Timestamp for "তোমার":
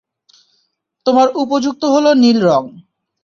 1.05-1.27